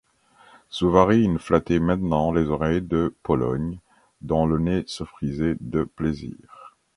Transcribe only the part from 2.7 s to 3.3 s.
de